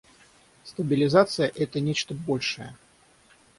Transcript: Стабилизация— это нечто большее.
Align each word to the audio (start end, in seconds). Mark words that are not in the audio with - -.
Стабилизация— 0.63 1.51
это 1.55 1.79
нечто 1.79 2.15
большее. 2.15 2.75